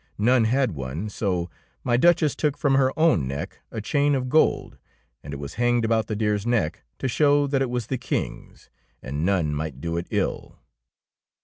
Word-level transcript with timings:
None 0.17 0.45
had 0.45 0.71
one; 0.71 1.09
so 1.09 1.47
my 1.83 1.95
Duchess 1.95 2.35
took 2.35 2.57
from 2.57 2.73
her 2.73 2.91
own 2.97 3.27
neck 3.27 3.59
a 3.69 3.79
chain 3.81 4.15
of 4.15 4.29
gold, 4.29 4.79
and 5.23 5.31
it 5.31 5.37
was 5.37 5.53
hanged 5.61 5.85
about 5.85 6.07
the 6.07 6.15
deer's 6.15 6.43
neck 6.43 6.81
to 6.97 7.07
show 7.07 7.45
that 7.45 7.61
it 7.61 7.69
was 7.69 7.85
the 7.85 7.99
King's, 7.99 8.71
and 9.03 9.23
none 9.23 9.53
might 9.53 9.79
do 9.79 9.97
it 9.97 10.07
ill. 10.09 10.57